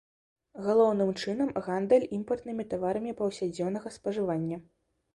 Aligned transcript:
Галоўным 0.67 1.11
чынам 1.25 1.53
гандаль 1.69 2.07
імпартнымі 2.21 2.67
таварамі 2.75 3.17
паўсядзённага 3.23 3.97
спажывання. 4.01 4.57